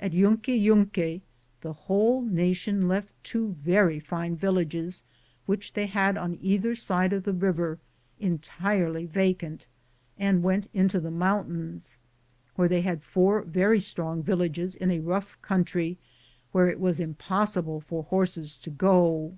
At 0.00 0.12
Yuqueyunque 0.12 1.20
the 1.60 1.72
whole 1.74 2.22
nation 2.22 2.88
left 2.88 3.10
two 3.22 3.56
very 3.62 4.00
fine 4.00 4.34
villages 4.34 5.04
which 5.44 5.74
they 5.74 5.84
had 5.84 6.16
on 6.16 6.38
either 6.40 6.74
side 6.74 7.12
of 7.12 7.24
the 7.24 7.34
river 7.34 7.78
entirely 8.18 9.04
vacant, 9.04 9.66
and 10.18 10.42
went 10.42 10.68
into 10.72 10.98
the 10.98 11.10
mountains, 11.10 11.98
where 12.54 12.68
they 12.68 12.80
had 12.80 13.02
four 13.02 13.42
very 13.42 13.78
strong 13.78 14.22
villages 14.22 14.74
in 14.76 14.90
a 14.90 15.00
rough 15.00 15.36
country, 15.42 15.98
where 16.52 16.70
it 16.70 16.80
was 16.80 16.98
impossible 16.98 17.82
for 17.82 18.04
horses 18.04 18.56
to 18.56 18.70
go. 18.70 19.36